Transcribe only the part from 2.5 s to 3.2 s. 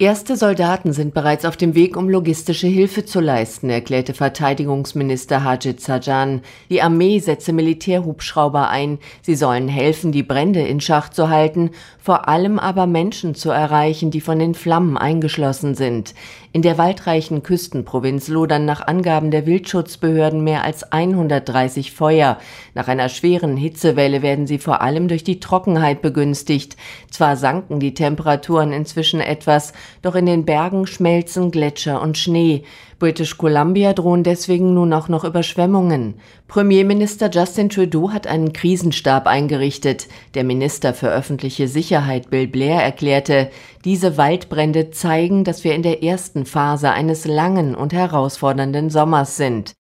Hilfe zu